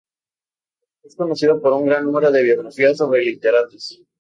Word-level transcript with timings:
Es 1.03 1.15
conocido 1.15 1.61
por 1.61 1.73
un 1.73 1.85
gran 1.85 2.05
número 2.05 2.31
de 2.31 2.41
biografías 2.41 2.97
sobre 2.97 3.21
literatos. 3.21 4.01